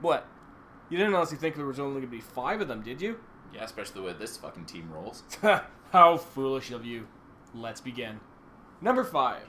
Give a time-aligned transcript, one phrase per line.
[0.00, 0.26] What?
[0.88, 3.20] You didn't honestly think there was only going to be five of them, did you?
[3.54, 5.22] Yeah, especially the way this fucking team rolls.
[5.92, 7.06] How foolish of you.
[7.54, 8.20] Let's begin.
[8.80, 9.42] Number five.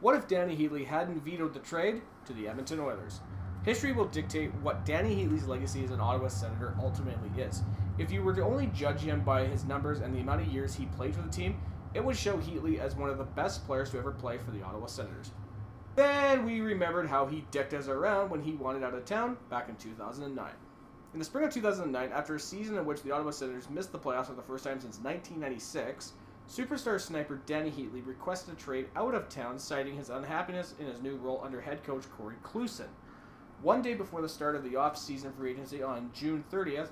[0.00, 3.20] What if Danny Heatley hadn't vetoed the trade to the Edmonton Oilers?
[3.64, 7.62] History will dictate what Danny Heatley's legacy as an Ottawa Senator ultimately is.
[7.96, 10.74] If you were to only judge him by his numbers and the amount of years
[10.74, 11.58] he played for the team,
[11.94, 14.62] it would show Heatley as one of the best players to ever play for the
[14.62, 15.30] Ottawa Senators.
[15.96, 19.68] Then we remembered how he decked us around when he wanted out of town back
[19.68, 20.50] in 2009.
[21.12, 23.98] In the spring of 2009, after a season in which the Ottawa Senators missed the
[23.98, 26.14] playoffs for the first time since 1996,
[26.50, 31.00] superstar sniper Danny Heatley requested a trade out of town, citing his unhappiness in his
[31.00, 32.88] new role under head coach Cory Clouston.
[33.62, 36.88] One day before the start of the off-season free agency on June 30th,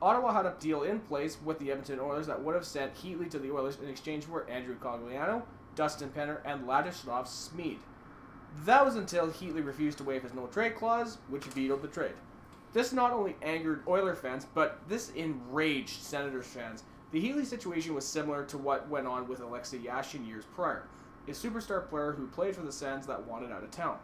[0.00, 3.30] Ottawa had a deal in place with the Edmonton Oilers that would have sent Heatley
[3.30, 5.42] to the Oilers in exchange for Andrew Cogliano,
[5.74, 7.76] Dustin Penner, and Ladislav Smid.
[8.64, 12.14] That was until Heatley refused to waive his no trade clause, which vetoed the trade.
[12.72, 16.82] This not only angered Oiler fans, but this enraged Senators fans.
[17.12, 20.88] The Heatley situation was similar to what went on with Alexei Yashin years prior,
[21.28, 23.98] a superstar player who played for the Sens that wanted out of town.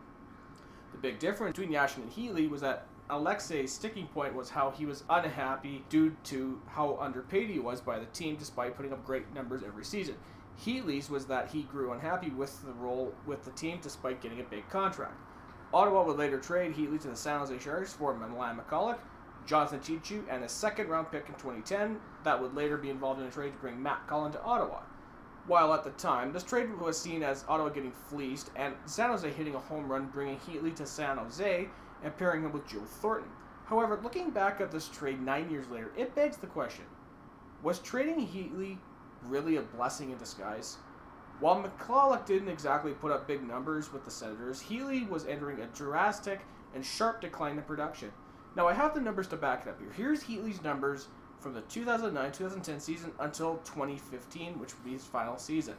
[0.93, 4.87] The big difference between Yashin and Heatley was that Alexei's sticking point was how he
[4.87, 9.35] was unhappy due to how underpaid he was by the team despite putting up great
[9.35, 10.15] numbers every season.
[10.61, 14.45] Heatley's was that he grew unhappy with the role with the team despite getting a
[14.45, 15.17] big contract.
[15.75, 18.99] Ottawa would later trade Heatley to the San Jose Sharks for Milan Michalek,
[19.47, 23.27] Jonathan Cheechoo, and a second round pick in 2010 that would later be involved in
[23.27, 24.81] a trade to bring Matt Cullen to Ottawa.
[25.47, 29.29] While at the time, this trade was seen as Ottawa getting fleeced and San Jose
[29.31, 31.69] hitting a home run bringing Heatley to San Jose
[32.05, 33.31] and pairing him with Joe Thornton.
[33.65, 36.85] However, looking back at this trade nine years later, it begs the question
[37.63, 38.77] was trading Heatley
[39.29, 40.77] really a blessing in disguise?
[41.41, 45.67] While Michalek didn't exactly put up big numbers with the Senators, Heatley was entering a
[45.69, 46.41] drastic
[46.75, 48.13] and sharp decline in production.
[48.55, 49.91] Now, I have the numbers to back it up here.
[49.97, 51.09] Here's Heatley's numbers
[51.41, 55.75] from the 2009-2010 season until 2015, which would be his final season.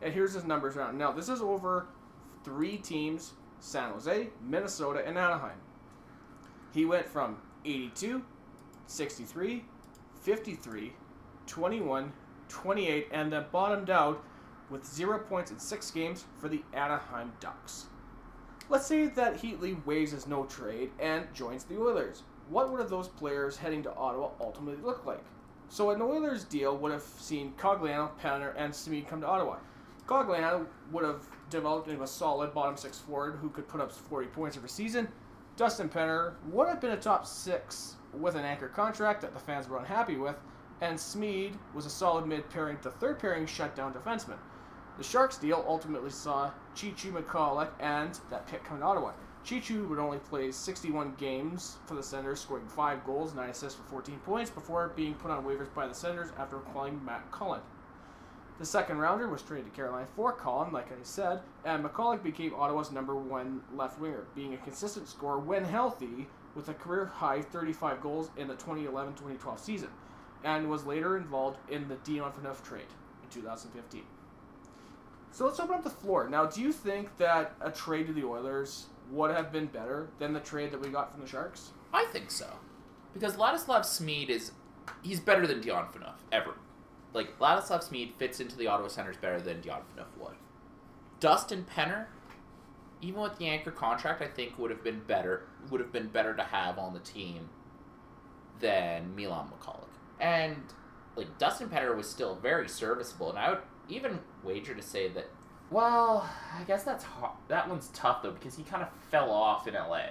[0.00, 0.98] And here's his numbers around.
[0.98, 1.86] Now, this is over
[2.44, 5.58] three teams, San Jose, Minnesota, and Anaheim.
[6.72, 8.24] He went from 82,
[8.86, 9.64] 63,
[10.22, 10.92] 53,
[11.46, 12.12] 21,
[12.52, 14.22] 28, and then bottomed out
[14.70, 17.86] with zero points in six games for the Anaheim Ducks.
[18.68, 22.22] Let's say that Heatley waives his no trade and joins the Oilers.
[22.48, 25.24] What would those players heading to Ottawa ultimately look like?
[25.68, 29.56] So an Oilers deal would have seen Cogliano, Penner, and Smid come to Ottawa.
[30.06, 34.28] Cogliano would have developed into a solid bottom six forward who could put up 40
[34.28, 35.08] points every season.
[35.56, 39.68] Dustin Penner would have been a top six with an anchor contract that the fans
[39.68, 40.36] were unhappy with,
[40.82, 44.38] and Smid was a solid mid pairing to third pairing shutdown defenseman.
[44.98, 49.12] The Sharks deal ultimately saw Cheechoo Michalek and that pick come to Ottawa.
[49.46, 53.88] Cheechoo would only play 61 games for the Senators, scoring 5 goals, 9 assists for
[53.88, 57.60] 14 points before being put on waivers by the Senators after acquiring Matt Cullen.
[58.58, 62.54] The second rounder was traded to Carolina for Cullen, like I said, and Michalek became
[62.54, 67.40] Ottawa's number one left winger, being a consistent scorer when healthy, with a career high
[67.40, 69.88] 35 goals in the 2011 2012 season,
[70.44, 72.86] and was later involved in the Dion Phaneuf trade
[73.22, 74.02] in 2015.
[75.30, 76.28] So let's open up the floor.
[76.28, 80.32] Now, do you think that a trade to the Oilers would have been better than
[80.32, 81.70] the trade that we got from the Sharks?
[81.92, 82.48] I think so.
[83.14, 84.52] Because Ladislav Smid is
[85.02, 86.54] he's better than Dion Phaneuf, ever.
[87.14, 90.36] Like Ladislav Smid fits into the Ottawa Senators better than Dion Phaneuf would.
[91.20, 92.06] Dustin Penner,
[93.00, 96.34] even with the anchor contract, I think would have been better would have been better
[96.34, 97.48] to have on the team
[98.60, 99.91] than Milan Michalek.
[100.20, 100.56] And
[101.16, 103.58] like Dustin Penner was still very serviceable, and I would
[103.88, 105.28] even wager to say that.
[105.70, 106.28] Well,
[106.58, 107.32] I guess that's hard.
[107.48, 110.10] that one's tough though because he kind of fell off in LA.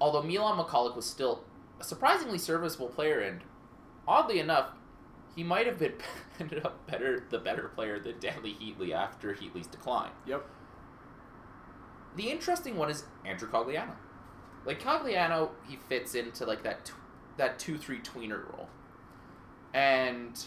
[0.00, 1.44] Although Milan Michalek was still
[1.78, 3.40] a surprisingly serviceable player, and
[4.08, 4.70] oddly enough,
[5.36, 5.94] he might have been
[6.40, 10.10] ended up better the better player than Danny Heatley after Heatley's decline.
[10.26, 10.46] Yep.
[12.16, 13.94] The interesting one is Andrew Cogliano.
[14.64, 16.92] Like Cogliano, he fits into like that t-
[17.36, 18.68] that two three tweener role,
[19.74, 20.46] and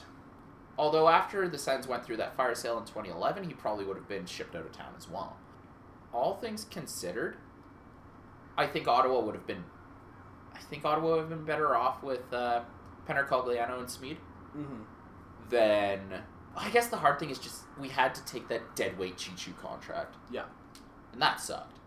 [0.77, 4.07] although after the Sens went through that fire sale in 2011, he probably would have
[4.07, 5.37] been shipped out of town as well.
[6.13, 7.37] All things considered,
[8.57, 9.63] I think Ottawa would have been.
[10.53, 12.61] I think Ottawa would have been better off with uh,
[13.07, 14.17] Penner Cogliano and Smid
[14.55, 14.83] Mm-hmm.
[15.49, 16.01] then
[16.55, 20.15] I guess the hard thing is just we had to take that deadweight Cheechoo contract.
[20.31, 20.43] Yeah.
[21.11, 21.79] And that sucked.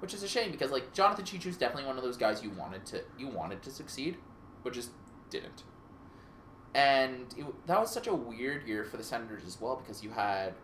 [0.00, 2.84] Which is a shame because like Jonathan Cheechoo's definitely one of those guys you wanted
[2.86, 4.18] to you wanted to succeed,
[4.62, 4.90] but just
[5.30, 5.62] didn't.
[6.74, 10.10] And it, that was such a weird year for the Senators as well because you
[10.10, 10.54] had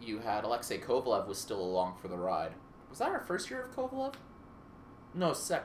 [0.00, 2.52] you had Alexei Kovalev was still along for the ride.
[2.90, 4.14] Was that our first year of Kovalev?
[5.14, 5.64] No, sec.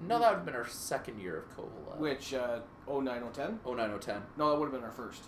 [0.00, 1.98] No, that would have been our second year of Kovalev.
[1.98, 3.60] Which, uh, 09, 010?
[3.66, 4.22] 09, 010.
[4.36, 5.24] No, that would have been our first.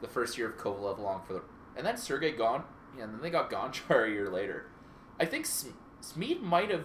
[0.00, 1.42] The first year of Kovalev along for the.
[1.76, 2.64] And then Sergey Gon.
[2.96, 4.66] Yeah, and then they got Gonchar a year later.
[5.20, 5.70] I think Sm-
[6.00, 6.84] Smid might have.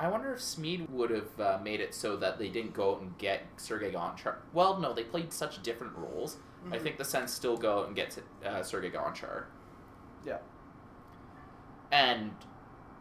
[0.00, 3.02] I wonder if Smid would have uh, made it so that they didn't go out
[3.02, 4.36] and get Sergey Gonchar.
[4.54, 6.38] Well, no, they played such different roles.
[6.72, 6.82] I Mhm.
[6.82, 9.44] think the Sens still go out and get uh, Sergey Gonchar.
[10.24, 10.38] Yeah.
[11.92, 12.32] And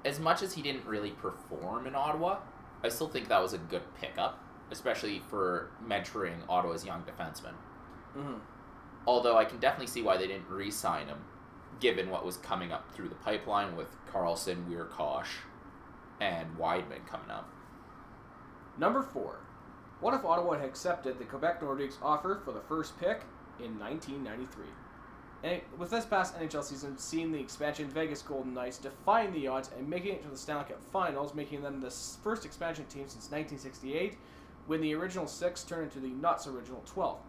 [0.03, 2.39] as much as he didn't really perform in Ottawa,
[2.83, 4.39] I still think that was a good pickup,
[4.71, 7.53] especially for mentoring Ottawa's young defensemen.
[8.17, 8.39] Mm-hmm.
[9.07, 11.19] Although I can definitely see why they didn't re-sign him,
[11.79, 15.25] given what was coming up through the pipeline with Karlsson, Wiercioch,
[16.19, 17.49] and Wideman coming up.
[18.77, 19.39] Number four.
[19.99, 23.21] What if Ottawa had accepted the Quebec Nordiques offer for the first pick
[23.59, 24.65] in 1993?
[25.41, 29.71] And with this past NHL season, seeing the expansion Vegas Golden Knights defying the odds
[29.77, 33.31] and making it to the Stanley Cup Finals, making them the first expansion team since
[33.31, 34.17] 1968,
[34.67, 37.19] when the original six turned into the not so original 12.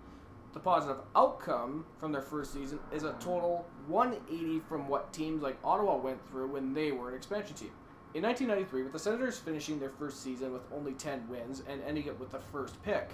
[0.52, 5.56] The positive outcome from their first season is a total 180 from what teams like
[5.64, 7.70] Ottawa went through when they were an expansion team.
[8.12, 12.06] In 1993, with the Senators finishing their first season with only 10 wins and ending
[12.06, 13.10] it with the first pick,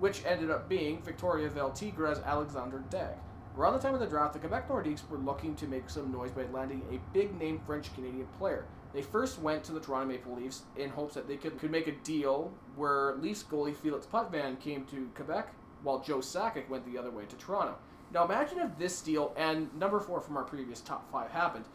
[0.00, 3.14] which ended up being Victoriaville Tigres Alexander Daigle.
[3.56, 6.32] Around the time of the draft, the Quebec Nordiques were looking to make some noise
[6.32, 8.64] by landing a big name French Canadian player.
[8.92, 11.86] They first went to the Toronto Maple Leafs in hopes that they could, could make
[11.86, 15.54] a deal where Leafs goalie Felix Potvin came to Quebec,
[15.84, 17.76] while Joe Sakic went the other way to Toronto.
[18.12, 21.66] Now imagine if this deal and number four from our previous top five happened.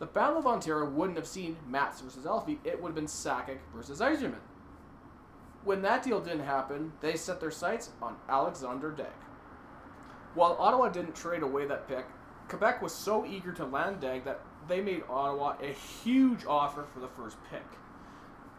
[0.00, 2.58] The Battle of Ontario wouldn't have seen Mats versus Alfie.
[2.64, 4.40] it would have been Sakic versus Yzerman.
[5.62, 9.12] When that deal didn't happen, they set their sights on Alexander Daigle.
[10.34, 12.06] While Ottawa didn't trade away that pick,
[12.48, 17.00] Quebec was so eager to land Daigle that they made Ottawa a huge offer for
[17.00, 17.66] the first pick.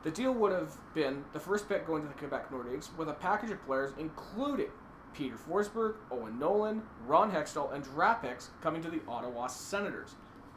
[0.03, 3.13] The deal would have been the first pick going to the Quebec Nordiques with a
[3.13, 4.69] package of players including
[5.15, 10.15] Peter Forsberg, Owen Nolan, Ron Hextall, and draft picks coming to the Ottawa Senators.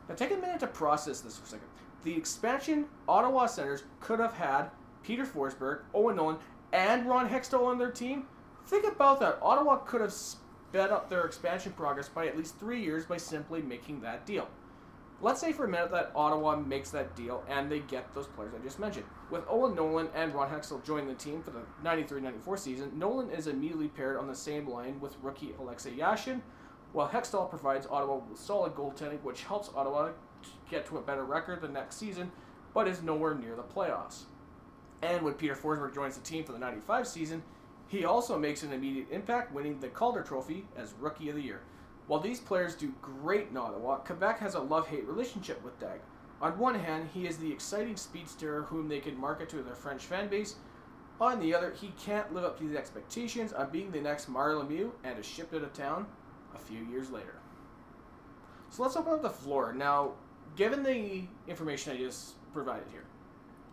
[0.08, 1.68] Now take a minute to process this for a second.
[2.02, 4.70] The expansion Ottawa Senators could have had
[5.02, 6.36] Peter Forsberg, Owen Nolan,
[6.72, 8.26] and Ron Hextall on their team.
[8.66, 9.38] Think about that.
[9.40, 13.62] Ottawa could have sped up their expansion progress by at least three years by simply
[13.62, 14.48] making that deal.
[15.20, 18.52] Let's say for a minute that Ottawa makes that deal and they get those players
[18.54, 19.06] I just mentioned.
[19.30, 23.46] With Owen Nolan and Ron Hextall joining the team for the 93-94 season, Nolan is
[23.46, 26.42] immediately paired on the same line with rookie Alexei Yashin,
[26.94, 30.12] while Hextall provides Ottawa with solid goaltending, which helps Ottawa
[30.70, 32.30] get to a better record the next season,
[32.72, 34.22] but is nowhere near the playoffs.
[35.02, 37.42] And when Peter Forsberg joins the team for the 95 season,
[37.88, 41.62] he also makes an immediate impact, winning the Calder Trophy as Rookie of the Year.
[42.06, 45.98] While these players do great in Ottawa, Quebec has a love hate relationship with Daigle.
[46.40, 50.04] On one hand, he is the exciting speedster whom they can market to their French
[50.04, 50.56] fan base.
[51.20, 54.62] On the other, he can't live up to these expectations of being the next Mario
[54.62, 56.06] Lemieux and is shipped out of town
[56.54, 57.36] a few years later.
[58.70, 59.72] So let's open up the floor.
[59.72, 60.12] Now,
[60.56, 63.04] given the information I just provided here,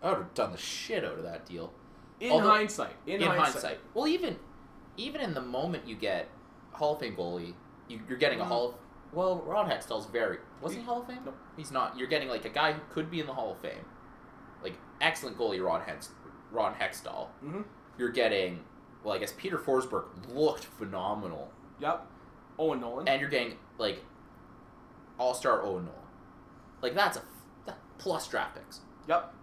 [0.03, 1.73] I would have done the shit out of that deal.
[2.19, 3.79] in Although- hindsight, in, in hindsight, hindsight.
[3.95, 4.37] Well, even
[4.97, 6.27] even in the moment you get
[6.71, 7.55] Hall of Fame goalie,
[7.87, 8.47] you, you're getting a Mhm.
[8.47, 8.75] Hall of
[9.11, 11.21] well, Ron Hextall's very was he He- Hall of Fame?
[11.25, 11.35] Nope.
[11.57, 11.97] he's not.
[11.97, 13.85] You're getting like a guy who could be in the Hall of Fame,
[14.61, 16.11] like excellent goalie Ron Hex,
[16.51, 17.29] Ron Hextall.
[17.43, 17.65] Mhm.
[17.97, 18.65] You're getting
[19.03, 22.05] well, I guess Peter Forsberg looked phenomenal, Yep.
[22.61, 23.07] Owen Nolan.
[23.07, 24.03] and you're getting like
[25.17, 25.99] All Star Owen Nolan.
[26.81, 27.21] Like that's a
[27.65, 28.81] that, plus draft picks.
[29.07, 29.33] yep.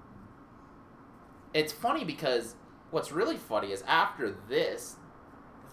[1.52, 2.54] It's funny because
[2.90, 4.96] what's really funny is after this,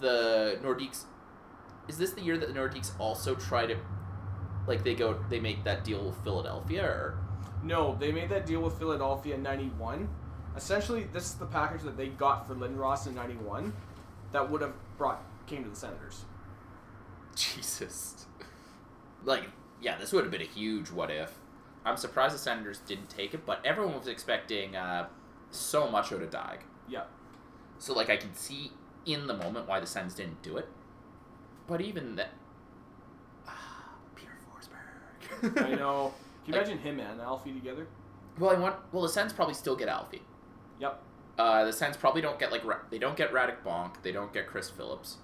[0.00, 1.04] the Nordiques.
[1.88, 3.76] Is this the year that the Nordiques also try to,
[4.66, 7.18] like, they go, they make that deal with Philadelphia, or
[7.62, 10.08] No, they made that deal with Philadelphia in '91.
[10.56, 13.72] Essentially, this is the package that they got for Lindros in '91
[14.32, 16.24] that would have brought came to the Senators.
[17.36, 18.26] Jesus,
[19.24, 19.44] like,
[19.80, 21.34] yeah, this would have been a huge what if.
[21.84, 25.06] I'm surprised the Senators didn't take it, but everyone was expecting uh,
[25.50, 26.64] so much out of Dyke.
[26.88, 27.08] Yep.
[27.78, 28.72] So, like, I can see
[29.04, 30.66] in the moment why the Sens didn't do it.
[31.68, 32.30] But even that.
[33.46, 35.62] Ah, Peter Forsberg.
[35.64, 36.12] I know.
[36.44, 37.86] Can you Like- imagine him and Alfie together?
[38.38, 38.76] Well, I want.
[38.92, 40.22] Well, the Sens probably still get Alfie.
[40.80, 41.02] Yep.
[41.38, 44.02] Uh, the Sens probably don't get like they don't get Radek Bonk.
[44.02, 45.16] They don't get Chris Phillips.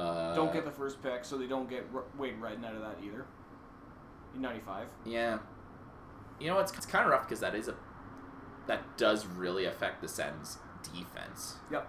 [0.00, 2.80] Uh, don't get the first pick, so they don't get R- Wade Redden out of
[2.80, 3.26] that either.
[4.34, 4.86] In '95.
[5.04, 5.38] Yeah.
[6.38, 7.74] You know it's, it's kind of rough because that is a
[8.66, 11.56] that does really affect the Sens defense.
[11.70, 11.86] Yep.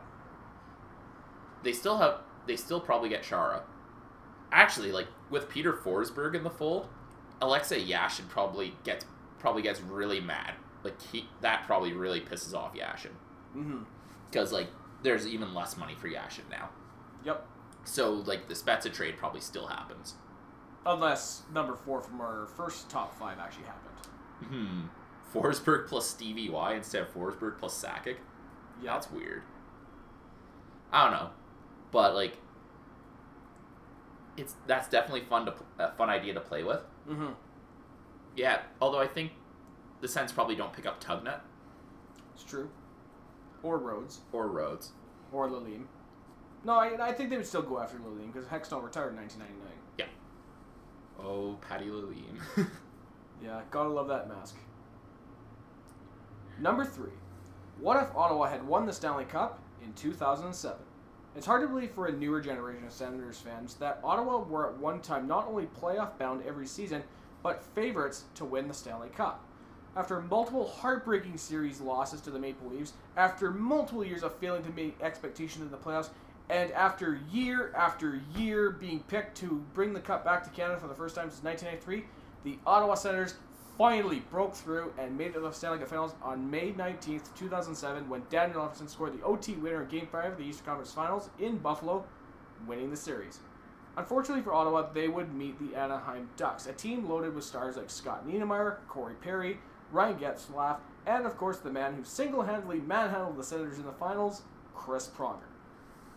[1.64, 2.16] They still have
[2.48, 3.64] they still probably get Chara.
[4.52, 6.90] Actually, like with Peter Forsberg in the fold,
[7.42, 9.06] Alexei Yashin probably gets
[9.40, 10.54] probably gets really mad
[10.84, 13.12] like he that probably really pisses off Yashin
[13.56, 13.80] Mm-hmm.
[14.30, 14.68] because like
[15.04, 16.70] there's even less money for Yashin now.
[17.26, 17.46] Yep.
[17.84, 20.16] So like the Spezza trade probably still happens.
[20.86, 23.88] Unless number four from our first top five actually happened.
[24.48, 24.82] Hmm.
[25.34, 28.18] Forsberg plus Stevie Y instead of Forsberg plus Sakic.
[28.82, 28.94] Yeah.
[28.94, 29.44] That's weird.
[30.92, 31.30] I don't know,
[31.92, 32.38] but like,
[34.38, 36.82] it's that's definitely fun to a fun idea to play with.
[37.10, 37.32] Mm-hmm.
[38.36, 39.32] Yeah, although I think
[40.02, 41.42] the Sens probably don't pick up Tugnutt
[42.34, 42.70] It's true.
[43.64, 44.22] Or Rhodes.
[44.32, 44.92] or Rhodes.
[45.32, 45.86] Or Lalime.
[46.64, 49.58] No, I, I think they would still go after Lalime because Hextall retired in 1999.
[49.98, 50.06] Yeah.
[51.20, 52.68] Oh, Patty Lalime.
[53.44, 54.56] Yeah, gotta love that mask.
[56.60, 57.12] Number three.
[57.80, 60.78] What if Ottawa had won the Stanley Cup in 2007?
[61.36, 64.78] It's hard to believe for a newer generation of Senators fans that Ottawa were at
[64.78, 67.02] one time not only playoff bound every season,
[67.42, 69.44] but favorites to win the Stanley Cup.
[69.96, 74.70] After multiple heartbreaking series losses to the Maple Leafs, after multiple years of failing to
[74.70, 76.10] meet expectations in the playoffs,
[76.52, 80.88] and after year after year being picked to bring the cup back to Canada for
[80.88, 82.06] the first time since 1993,
[82.44, 83.36] the Ottawa Senators
[83.78, 88.10] finally broke through and made it to the Stanley Cup Finals on May 19th, 2007,
[88.10, 91.30] when Daniel Alfredsson scored the OT winner in Game 5 of the Eastern Conference Finals
[91.40, 92.04] in Buffalo,
[92.68, 93.40] winning the series.
[93.96, 97.90] Unfortunately for Ottawa, they would meet the Anaheim Ducks, a team loaded with stars like
[97.90, 99.58] Scott Niedermayer, Corey Perry,
[99.94, 104.42] Ryan Getzlaf, and of course the man who single-handedly manhandled the Senators in the finals,
[104.76, 105.51] Chris Pronger.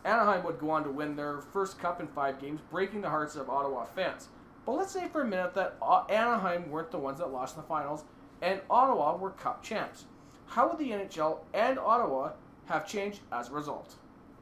[0.04, 3.36] Anaheim would go on to win their first cup in five games, breaking the hearts
[3.36, 4.28] of Ottawa fans.
[4.66, 5.76] But let's say for a minute that
[6.10, 8.04] Anaheim weren't the ones that lost in the finals,
[8.42, 10.04] and Ottawa were cup champs.
[10.46, 12.32] How would the NHL and Ottawa
[12.66, 13.94] have changed as a result?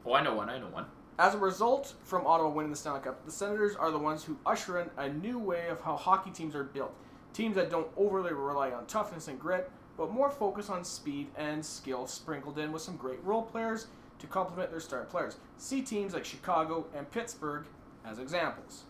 [0.05, 0.49] oh, I know one.
[0.49, 0.85] I know one.
[1.17, 4.37] As a result from Ottawa winning the Stanley Cup, the Senators are the ones who
[4.45, 6.93] usher in a new way of how hockey teams are built.
[7.33, 11.63] Teams that don't overly rely on toughness and grit, but more focus on speed and
[11.63, 13.87] skill sprinkled in with some great role players
[14.23, 15.35] to complement their star players.
[15.57, 17.65] See teams like Chicago and Pittsburgh
[18.05, 18.83] as examples.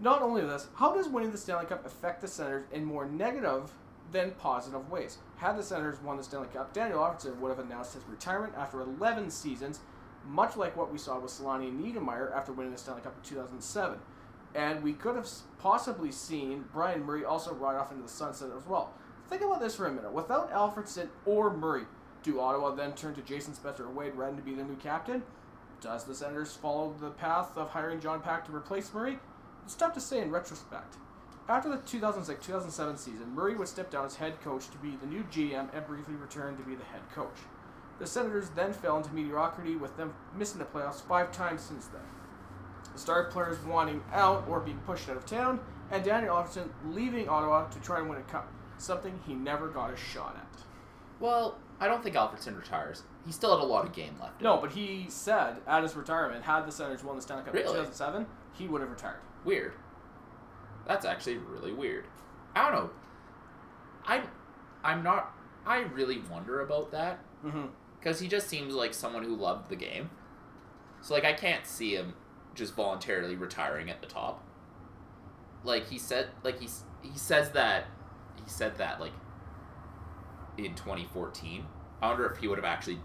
[0.00, 3.72] Not only this, how does winning the Stanley Cup affect the Senators in more negative
[4.10, 5.18] than positive ways?
[5.36, 8.80] Had the Senators won the Stanley Cup, Daniel Alfredsson would have announced his retirement after
[8.80, 9.80] 11 seasons,
[10.26, 13.28] much like what we saw with Selanne and Niedermayer after winning the Stanley Cup in
[13.28, 13.98] 2007.
[14.54, 15.28] And we could have
[15.60, 18.92] possibly seen Brian Murray also ride off into the sunset as well.
[19.28, 20.12] Think about this for a minute.
[20.12, 21.84] Without Alfredsson or Murray,
[22.22, 25.22] do Ottawa then turn to Jason Spezza or Wade Redden to be their new captain?
[25.80, 29.18] Does the Senators follow the path of hiring John Pack to replace Murray?
[29.64, 30.96] It's tough to say in retrospect.
[31.48, 35.24] After the 2006-2007 season, Murray would step down as head coach to be the new
[35.24, 37.36] GM and briefly return to be the head coach.
[37.98, 42.02] The Senators then fell into mediocrity with them missing the playoffs five times since then.
[42.92, 45.60] The star players wanting out or being pushed out of town,
[45.90, 49.92] and Daniel Alfredsson leaving Ottawa to try and win a cup, something he never got
[49.92, 50.62] a shot at.
[51.20, 53.04] Well, I don't think Alfredsson retires.
[53.24, 54.40] He still had a lot of game left.
[54.42, 57.60] No, but he said at his retirement, had the Senators won the Stanley Cup in
[57.60, 57.72] Really?
[57.74, 59.20] 2007, he would have retired.
[59.44, 59.74] Weird.
[60.86, 62.06] That's actually really weird.
[62.56, 62.90] I don't know.
[64.06, 64.22] I'm
[64.82, 65.32] I'm not
[65.66, 67.66] I really wonder about that Mm-hmm.
[68.02, 70.10] cuz he just seems like someone who loved the game.
[71.02, 72.14] So like I can't see him
[72.54, 74.42] just voluntarily retiring at the top.
[75.62, 77.84] Like he said like he's he says that
[78.42, 79.12] he said that like
[80.66, 81.64] in 2014.
[82.00, 82.98] I wonder if he would have actually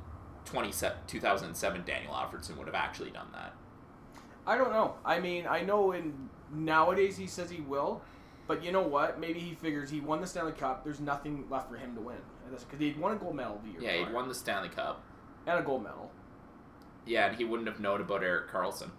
[0.45, 0.71] 20,
[1.07, 3.53] 2007 Daniel Alfredsson would have actually done that.
[4.45, 4.95] I don't know.
[5.05, 8.01] I mean, I know in nowadays he says he will,
[8.47, 9.19] but you know what?
[9.19, 10.83] Maybe he figures he won the Stanley Cup.
[10.83, 12.17] There's nothing left for him to win
[12.49, 13.81] because he'd won a gold medal the year.
[13.81, 15.01] Yeah, he prior, won the Stanley Cup.
[15.47, 16.11] and a gold medal.
[17.05, 18.91] Yeah, and he wouldn't have known about Erik Karlsson.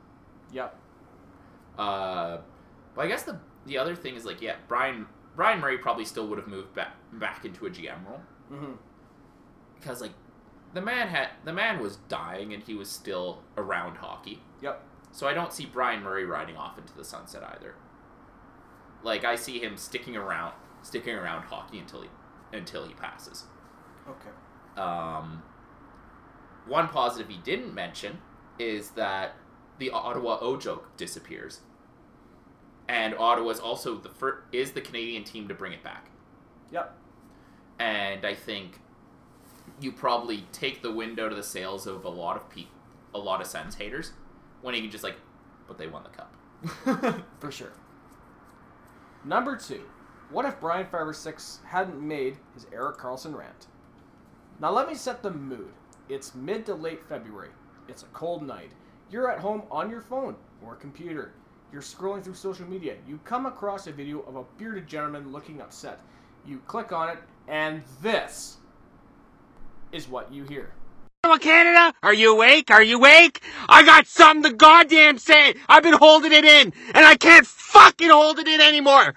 [0.52, 0.76] Yep.
[1.78, 2.38] Uh,
[2.94, 5.06] but I guess the the other thing is like, yeah, Brian
[5.36, 8.20] Brian Murray probably still would have moved back back into a GM role
[8.54, 8.72] Mm-hmm.
[9.78, 10.12] because like
[10.72, 14.40] the man had the man was dying and he was still around hockey.
[14.62, 14.82] Yep.
[15.12, 17.74] So I don't see Brian Murray riding off into the sunset either.
[19.02, 22.08] Like I see him sticking around sticking around hockey until he
[22.52, 23.44] until he passes.
[24.08, 24.80] Okay.
[24.80, 25.42] Um,
[26.66, 28.18] one positive he didn't mention
[28.58, 29.36] is that
[29.78, 31.60] the Ottawa O joke disappears,
[32.88, 36.10] and Ottawa is also the fir- is the Canadian team to bring it back.
[36.72, 36.96] Yep.
[37.78, 38.80] And I think
[39.80, 42.72] you probably take the wind out of the sails of a lot of people,
[43.14, 44.12] a lot of Sens haters,
[44.62, 45.16] when you can just like,
[45.66, 47.24] but they won the cup.
[47.40, 47.72] For sure.
[49.24, 49.82] Number two.
[50.30, 53.66] What if Brian Five or Six hadn't made his Erik Karlsson rant?
[54.58, 55.72] Now let me set the mood.
[56.08, 57.50] It's mid to late February.
[57.88, 58.72] It's a cold night.
[59.10, 61.32] You're at home on your phone or computer.
[61.72, 62.96] You're scrolling through social media.
[63.06, 66.00] You come across a video of a bearded gentleman looking upset.
[66.46, 68.58] You click on it, and this
[69.92, 70.72] is what you hear.
[71.22, 71.96] Hello, Canada?
[72.02, 72.70] Are you awake?
[72.70, 73.42] Are you awake?
[73.66, 75.54] I got something to goddamn say.
[75.70, 79.14] I've been holding it in, and I can't fucking hold it in anymore.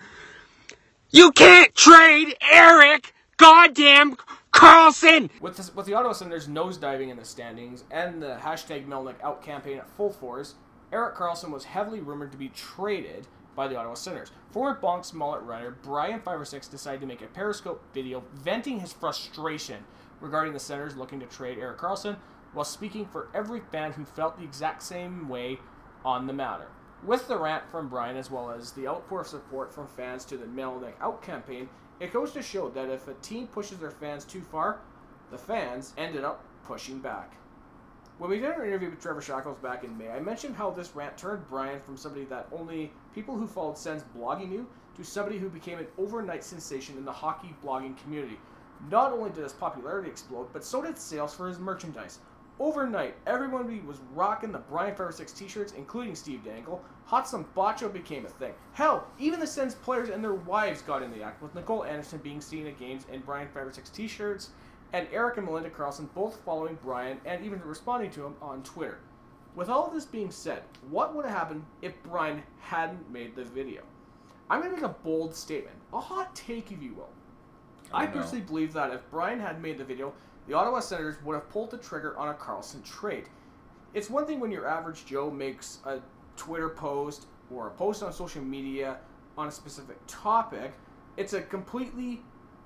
[1.09, 4.15] You can't trade Erik goddamn
[4.53, 5.29] Karlsson.
[5.41, 9.43] With the, with the Ottawa Senators nosediving in the standings and the hashtag Melnyk out
[9.43, 10.55] campaign at full force,
[10.93, 13.27] Erik Karlsson was heavily rumored to be traded
[13.57, 14.31] by the Ottawa Senators.
[14.51, 18.79] Former Bonks mullet writer Brian Five or Six decided to make a Periscope video venting
[18.79, 19.83] his frustration
[20.21, 22.17] regarding the Senators looking to trade Erik Karlsson,
[22.53, 25.57] while speaking for every fan who felt the exact same way
[26.05, 26.67] on the matter.
[27.03, 30.37] With the rant from Brian, as well as the outpour of support from fans to
[30.37, 31.67] the Melnyk Out campaign,
[31.99, 34.81] it goes to show that if a team pushes their fans too far,
[35.31, 37.33] the fans ended up pushing back.
[38.19, 40.95] When we did our interview with Trevor Shackles back in May, I mentioned how this
[40.95, 45.37] rant turned Brian from somebody that only people who followed Sens blogging knew to somebody
[45.37, 48.39] who became an overnight sensation in the hockey blogging community.
[48.89, 52.17] Not only did his popularity explode, but so did sales for his merchandise.
[52.59, 56.83] Overnight, everyone was rocking the Brian Five or Six t-shirts, including Steve Dangle.
[57.05, 58.53] Hot Some Bacho became a thing.
[58.73, 62.17] Hell, even the Sens players and their wives got in the act, with Nicole Anderson
[62.23, 64.49] being seen at games in Brian Five or Six t-shirts,
[64.93, 68.99] and Eric and Melinda Karlsson both following Brian and even responding to him on Twitter.
[69.55, 73.43] With all of this being said, what would have happened if Brian hadn't made the
[73.43, 73.81] video?
[74.49, 77.09] I'm going to make a bold statement, a hot take, if you will.
[77.91, 80.13] I, I personally believe that if Brian had made the video,
[80.47, 83.25] the Ottawa Senators would have pulled the trigger on a Carlson trade.
[83.93, 85.99] It's one thing when your average Joe makes a
[86.35, 88.97] Twitter post or a post on social media
[89.37, 90.73] on a specific topic.
[91.17, 92.21] It's a completely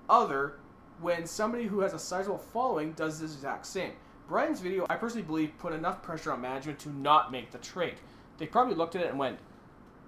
[0.09, 0.55] other
[1.01, 3.93] when somebody who has a sizable following does this exact same.
[4.27, 7.95] Brian's video, I personally believe, put enough pressure on management to not make the trade.
[8.37, 9.39] They probably looked at it and went,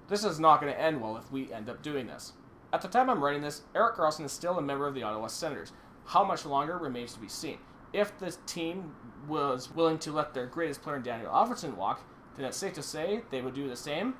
[0.07, 2.33] this is not going to end well if we end up doing this.
[2.71, 5.27] At the time I'm writing this, Erik Karlsson is still a member of the Ottawa
[5.27, 5.71] Senators.
[6.05, 7.57] How much longer remains to be seen.
[7.91, 8.95] If the team
[9.27, 12.01] was willing to let their greatest player Daniel Alfredsson walk,
[12.35, 14.15] then it's safe to say they would do the same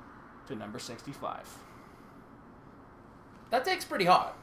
[0.46, 1.58] to number 65.
[3.50, 4.36] That take's pretty hot.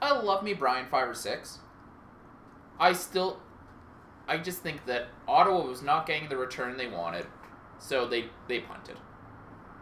[0.00, 1.58] I love me Brian five or six.
[2.78, 3.40] I still,
[4.28, 7.26] I just think that Ottawa was not getting the return they wanted,
[7.78, 8.96] so they they punted,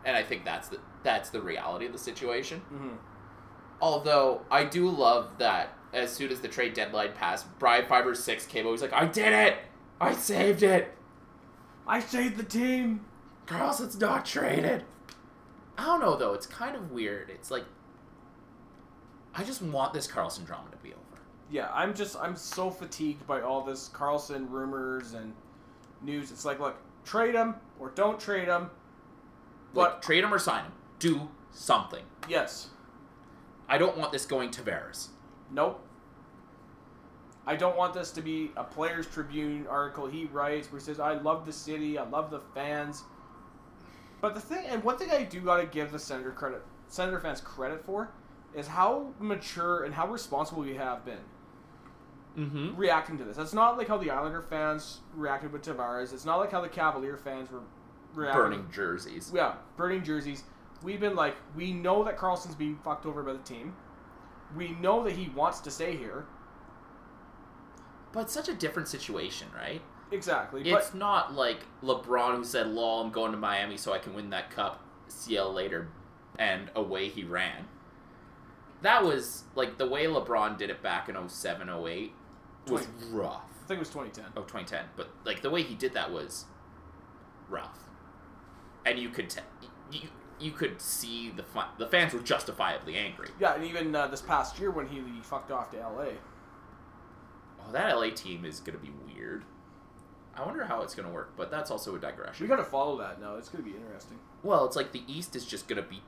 [0.05, 2.61] and I think that's the that's the reality of the situation.
[2.73, 2.97] Mm-hmm.
[3.81, 8.15] Although I do love that as soon as the trade deadline passed, Brian five or
[8.15, 8.71] six came out.
[8.71, 9.59] He's like, "I did it!
[10.01, 10.93] I saved it!
[11.87, 13.05] I saved the team!
[13.47, 14.85] Karlsson's not traded."
[15.79, 16.33] I don't know though.
[16.33, 17.29] It's kind of weird.
[17.29, 17.65] It's like
[19.37, 21.01] I just want this Karlsson drama to be over.
[21.51, 25.33] Yeah, I'm just, I'm so fatigued by all this Karlsson rumors and
[26.03, 26.31] news.
[26.31, 28.71] It's like, look, trade him or don't trade him.
[29.75, 30.73] Like, But, trade him or sign him.
[30.99, 32.05] Do something.
[32.29, 32.69] yes,
[33.69, 35.09] I don't want this going to Veras.
[35.51, 35.83] Nope.
[37.49, 40.99] I don't want this to be a Players Tribune article he writes where he says,
[41.01, 43.03] I love the city, I love the fans.
[44.21, 47.21] But the thing, and one thing I do got to give the Senator credit, Senator
[47.21, 48.11] fans credit for,
[48.57, 51.21] is how mature and how responsible we have been
[52.37, 52.77] Mm-hmm.
[52.77, 53.39] reacting to this.
[53.39, 56.13] That's not like how the Islander fans reacted with Tavares.
[56.13, 57.63] It's not like how the Cavalier fans were
[58.15, 58.43] reacting.
[58.43, 59.33] Burning jerseys.
[59.35, 60.45] Yeah, burning jerseys.
[60.83, 63.75] We've been like, we know that Karlsson's being fucked over by the team.
[64.55, 66.27] We know that he wants to stay here.
[68.13, 69.81] But it's such a different situation, right?
[70.13, 70.61] Exactly.
[70.71, 74.13] It's but not like LeBron who said, lol, I'm going to Miami so I can
[74.15, 74.83] win that cup.
[75.09, 75.89] See you later.
[76.39, 77.65] And away he ran.
[78.87, 82.13] That was, like, the way LeBron did it back in 07, 08
[82.69, 83.43] was rough.
[83.65, 84.27] I think it was 2010.
[84.37, 84.85] Oh, 2010.
[84.95, 86.45] But, like, the way he did that was
[87.49, 87.81] rough.
[88.85, 89.41] And you could, t-
[89.91, 90.03] you,
[90.39, 93.31] you could see the, fa- the fans were justifiably angry.
[93.41, 96.11] Yeah, and even uh, this past year when he fucked off to LA.
[97.67, 99.43] Oh, that LA team is going to be weird.
[100.37, 102.45] I wonder how it's going to work, but that's also a digression.
[102.45, 103.35] We got to follow that now.
[103.35, 104.21] It's going to be interesting.
[104.45, 106.03] Well, it's like the East is just going to be.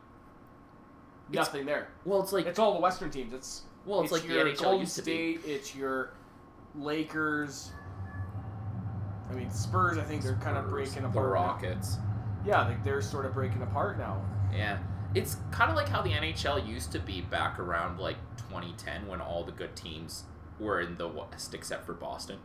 [1.30, 1.88] It's- Nothing there.
[2.04, 3.32] Well, it's like It's all the Western teams.
[3.32, 5.40] It's well, it's, like the your NHL Golden used to State.
[5.46, 6.12] It's your
[6.74, 7.70] Lakers.
[9.30, 9.98] I mean, Spurs.
[9.98, 11.26] I think they're kind of Spurs, breaking the apart.
[11.28, 11.32] now.
[11.32, 11.96] Rockets.
[12.46, 14.22] Yeah, they, they're sort of breaking apart now.
[14.54, 14.78] Yeah,
[15.14, 19.20] it's kind of like how the NHL used to be back around like 2010 when
[19.20, 20.24] all the good teams
[20.58, 22.38] were in the West except for Boston.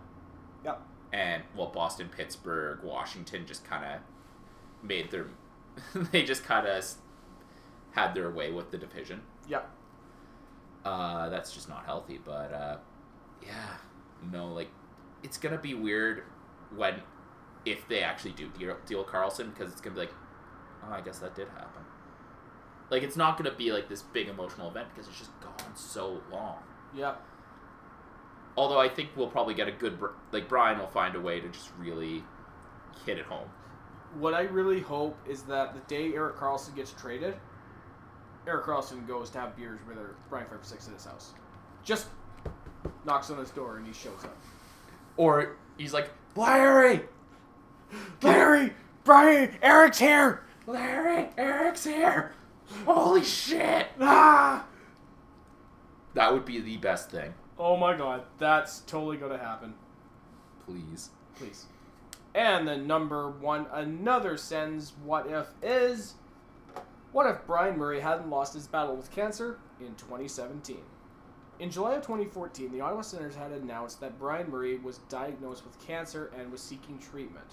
[0.66, 0.82] Yep.
[1.14, 5.28] And well, Boston, Pittsburgh, Washington just kind of made their.
[6.12, 6.84] they just kind of
[7.94, 9.22] had their way with the division.
[9.48, 9.70] Yep.
[10.84, 12.20] Uh, that's just not healthy.
[12.24, 12.78] But uh,
[13.46, 13.78] yeah,
[14.32, 14.70] no, like
[15.24, 16.24] it's gonna be weird
[16.76, 17.02] when
[17.66, 20.14] if they actually do deal, deal Karlsson because it's gonna be like,
[20.84, 21.84] oh, I guess that did happen.
[22.90, 26.22] Like it's not gonna be like this big emotional event because it's just gone so
[26.32, 26.58] long.
[26.96, 27.22] Yep.
[28.56, 29.98] Although I think we'll probably get a good
[30.32, 32.24] like Brian will find a way to just really
[33.06, 33.48] hit it home.
[34.20, 37.36] What I really hope is that the day Erik Karlsson gets traded,
[38.46, 41.32] Erik Karlsson goes to have beers with her, Brian Fairbanks six at his house.
[41.84, 42.08] Just
[43.06, 44.36] knocks on his door and he shows up.
[45.16, 47.02] Or he's like, Larry,
[48.22, 50.44] Larry, Brian, Erik's here.
[50.66, 52.34] Larry, Erik's here.
[52.86, 53.88] Holy shit!
[54.00, 54.66] Ah!
[56.14, 57.34] That would be the best thing.
[57.58, 59.76] Oh my god, that's totally gonna happen.
[60.66, 61.10] Please.
[61.36, 61.66] Please.
[62.36, 66.16] And the number one, another Sens what if is
[67.14, 70.80] what if Brian Murray hadn't lost his battle with cancer in 2017?
[71.60, 75.80] In July of 2014, the Ottawa Senators had announced that Brian Murray was diagnosed with
[75.80, 77.46] cancer and was seeking treatment.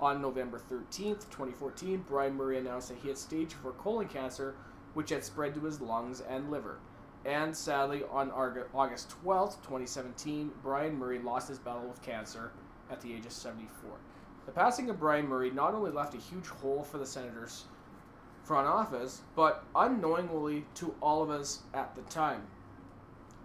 [0.00, 4.54] On November 13th, 2014, Brian Murray announced that he had stage 4 colon cancer,
[4.94, 6.78] which had spread to his lungs and liver.
[7.24, 12.52] And sadly, on August 12th, 2017, Brian Murray lost his battle with cancer
[12.88, 13.90] at the age of 74.
[14.46, 17.64] The passing of Brian Murray not only left a huge hole for the Senators'
[18.50, 22.42] front office, but unknowingly to all of us at the time.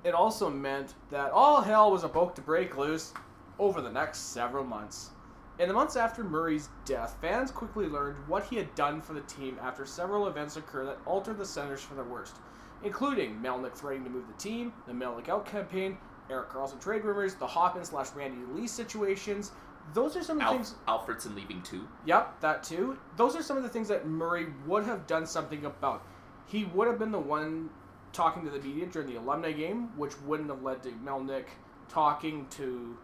[0.04, 3.14] It also meant that all hell was about to break loose
[3.60, 5.12] over the next several months.
[5.60, 9.22] In the months after Murray's death, fans quickly learned what he had done for the
[9.22, 12.38] team after several events occurred that altered the Senators for the worst,
[12.84, 16.00] including Melnyk threatening to move the team, the Melnyk out campaign,
[16.32, 19.52] Erik Karlsson trade rumors, the Hoffman slash Randy Lee situations.
[19.94, 20.76] Those are some of the Al- things.
[20.88, 21.88] Alfredsson leaving too.
[22.06, 22.98] Yep, that too.
[23.18, 26.04] Those are some of the things that Murray would have done something about.
[26.48, 27.70] He would have been the one
[28.14, 31.46] talking to the media during the alumni game, which wouldn't have led to Melnyk
[31.88, 32.98] talking to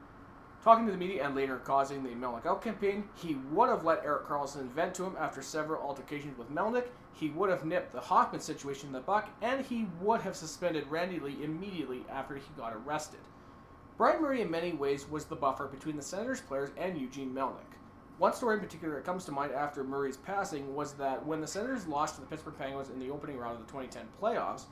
[0.63, 3.03] talking to the media and later causing the Melnyk out campaign.
[3.15, 6.85] He would have let Erik Karlsson vent to him after several altercations with Melnyk.
[7.13, 10.87] He would have nipped the Hoffman situation in the buck, and he would have suspended
[10.89, 13.19] Randy Lee immediately after he got arrested.
[14.01, 17.77] Brian Murray, in many ways, was the buffer between the Senators players and Eugene Melnyk.
[18.17, 21.45] One story in particular that comes to mind after Murray's passing was that when the
[21.45, 24.63] Senators lost to the Pittsburgh Penguins in the opening round of the 2010 playoffs,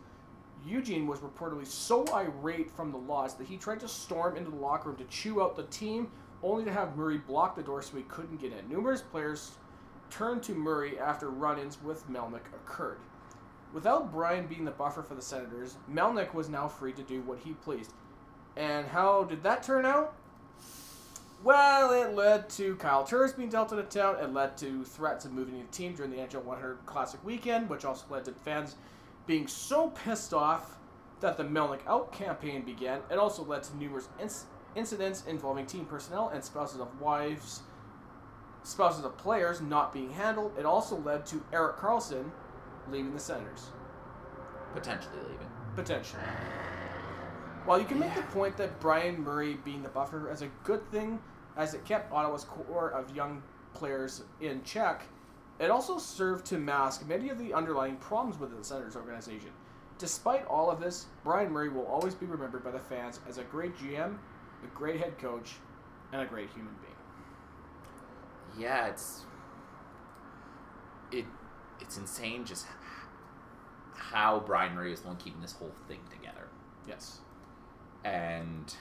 [0.65, 4.57] Eugene was reportedly so irate from the loss that he tried to storm into the
[4.57, 6.09] locker room to chew out the team,
[6.41, 8.67] only to have Murray block the door so he couldn't get in.
[8.67, 9.51] Numerous players
[10.09, 12.97] turned to Murray after run ins with Melnyk occurred.
[13.73, 17.37] Without Brian being the buffer for the Senators, Melnyk was now free to do what
[17.37, 17.93] he pleased.
[18.55, 20.15] And how did that turn out?
[21.41, 24.17] Well, it led to Kyle Turris being dealt of town.
[24.21, 27.85] It led to threats of moving the team during the NHL 100 Classic weekend, which
[27.85, 28.75] also led to fans
[29.25, 30.75] being so pissed off
[31.21, 32.99] that the Melnyk Out campaign began.
[33.09, 34.43] It also led to numerous inc-
[34.75, 37.61] incidents involving team personnel and spouses of wives,
[38.63, 40.53] spouses of players not being handled.
[40.59, 42.31] It also led to Erik Karlsson
[42.91, 43.67] leaving the Senators,
[44.73, 45.47] Potentially leaving.
[45.75, 46.21] potentially.
[47.69, 50.89] While you can make the point that Brian Murray being the buffer is a good
[50.89, 51.19] thing,
[51.55, 53.43] as it kept Ottawa's core of young
[53.75, 55.03] players in check,
[55.59, 59.51] it also served to mask many of the underlying problems within the Senators organization.
[59.99, 63.43] Despite all of this, Brian Murray will always be remembered by the fans as a
[63.43, 64.17] great GM,
[64.63, 65.57] a great head coach,
[66.11, 68.65] and a great human being.
[68.65, 69.25] Yeah, it's
[71.11, 71.25] it
[71.79, 72.65] it's insane just
[73.93, 76.47] how Brian Murray is the one keeping this whole thing together.
[76.87, 77.19] Yes.
[78.03, 78.73] And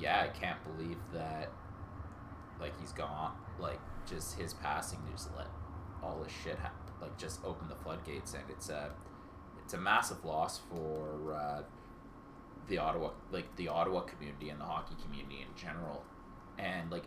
[0.00, 1.50] yeah, I can't believe that
[2.60, 3.32] like he's gone.
[3.58, 5.48] Like just his passing just let
[6.02, 6.92] all this shit happen.
[7.00, 8.90] Like just open the floodgates, and it's a
[9.62, 11.62] it's a massive loss for uh,
[12.68, 16.04] the Ottawa like the Ottawa community and the hockey community in general.
[16.58, 17.04] And like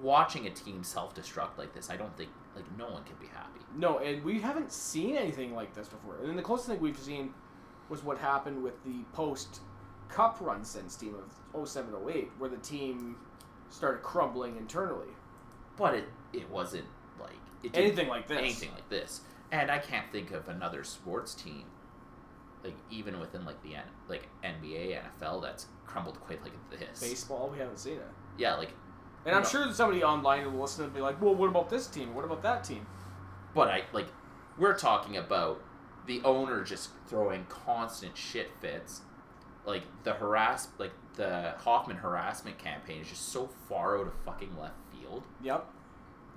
[0.00, 3.26] watching a team self destruct like this, I don't think like no one can be
[3.26, 3.60] happy.
[3.76, 6.18] No, and we haven't seen anything like this before.
[6.24, 7.34] And the closest thing we've seen
[7.88, 9.60] was what happened with the post
[10.08, 11.14] cup run since team
[11.54, 13.16] of 07 08, where the team
[13.70, 15.08] started crumbling internally.
[15.76, 16.86] But it it wasn't
[17.20, 17.30] like
[17.62, 18.38] it Anything like this.
[18.38, 19.22] anything like this.
[19.50, 21.64] And I can't think of another sports team,
[22.62, 27.00] like even within like the N, like NBA, NFL, that's crumbled quite like this.
[27.00, 28.08] Baseball, we haven't seen it.
[28.36, 28.72] Yeah, like,
[29.24, 29.48] And I'm No.
[29.48, 32.14] sure that somebody online will listen and be like, well, what about this team?
[32.14, 32.86] What about that team?
[33.54, 34.06] but I like,
[34.58, 35.60] we're talking about
[36.08, 39.02] the owner just throwing constant shit fits.
[39.64, 44.56] Like the harass, like the Hoffman harassment campaign is just so far out of fucking
[44.58, 45.66] left field Yep.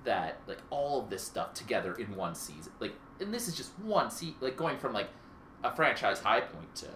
[0.04, 3.70] that like all of this stuff together in one season like and this is just
[3.78, 5.08] one season like going from like
[5.62, 6.88] a franchise high point to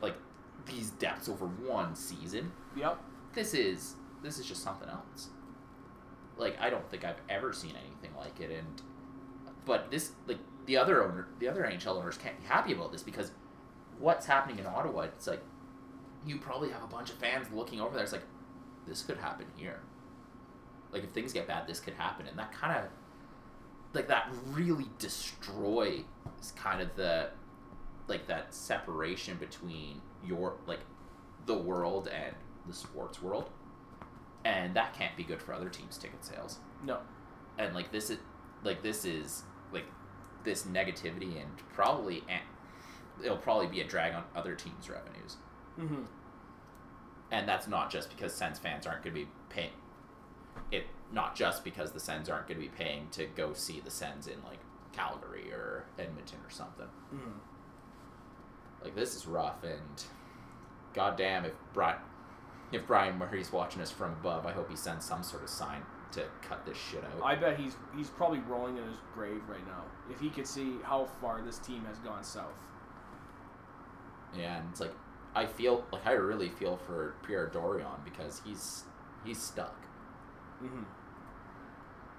[0.00, 0.14] like
[0.66, 2.98] these depths over one season Yep.
[3.34, 5.30] this is this is just something else
[6.38, 8.80] like i don't think i've ever seen anything like it and
[9.64, 13.02] but this like the other owner, the other NHL owners can't be happy about this
[13.02, 13.32] because
[13.98, 15.02] what's happening in Ottawa?
[15.02, 15.42] It's like
[16.26, 18.02] you probably have a bunch of fans looking over there.
[18.02, 18.24] It's like
[18.86, 19.80] this could happen here.
[20.92, 22.90] Like if things get bad, this could happen, and that kind of
[23.94, 26.02] like that really destroys
[26.56, 27.30] kind of the
[28.06, 30.80] like that separation between your like
[31.46, 32.34] the world and
[32.66, 33.50] the sports world
[34.44, 36.98] and that can't be good for other teams ticket sales No.
[37.58, 38.18] and like this is
[38.62, 39.84] like this is like
[40.44, 42.22] this negativity and probably
[43.22, 45.36] it'll probably be a drag on other teams revenues
[45.78, 46.02] Mm-hmm.
[47.30, 49.70] and that's not just because Sens fans aren't going to be paying
[50.72, 53.90] it not just because the Sens aren't going to be paying to go see the
[53.90, 54.58] Sens in like
[54.92, 57.38] Calgary or Edmonton or something Mm-hmm.
[58.84, 60.04] like this is rough and
[60.94, 61.98] goddamn if Brian
[62.72, 65.82] if Brian Murray's watching us from above I hope he sends some sort of sign
[66.12, 69.66] to cut this shit out I bet he's he's probably rolling in his grave right
[69.66, 72.60] now if he could see how far this team has gone south.
[74.36, 74.94] yeah and it's like
[75.34, 78.84] I feel like I really feel for Pierre Dorion because he's
[79.24, 79.74] he's stuck
[80.62, 80.82] Mm-hmm.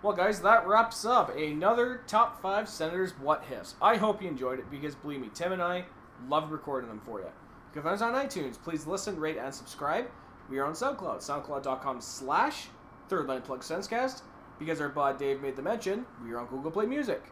[0.01, 3.75] Well, guys, that wraps up another top five Senators what ifs.
[3.81, 5.85] I hope you enjoyed it because believe me, Tim and I
[6.27, 7.25] love recording them for you.
[7.25, 7.31] You
[7.73, 8.59] can find us on iTunes.
[8.61, 10.07] Please listen, rate, and subscribe.
[10.49, 12.65] We are on SoundCloud, soundcloud.com slash
[13.09, 14.21] Third Line Plug Senscast.
[14.59, 17.23] Because our bud Dave made the mention, we are on Google Play Music.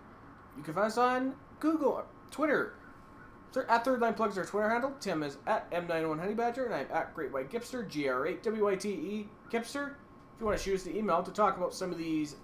[0.57, 2.73] You can find us on Google, Twitter.
[3.67, 4.93] At Third Line Plugs our Twitter handle.
[4.99, 9.89] Tim is at M91 Honey Badger, and I'm at Great White Gipster, GR8WYTE Gipster.
[9.91, 12.35] If you want to shoot us the email to talk about some of these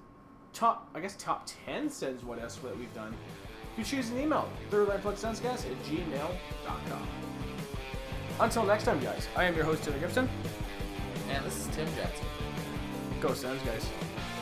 [0.53, 3.11] top, I guess, top 10 Sens what else that we've done,
[3.77, 7.07] you can choose an email, thirdlineplugsenscast at gmail.com.
[8.39, 10.29] Until next time, guys, I am your host, Taylor Gibson.
[11.29, 12.44] and this is Tim Jensen
[13.25, 14.34] Go Sens, guys.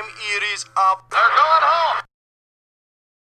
[0.00, 1.10] Time here is up.
[1.10, 2.09] They're going home.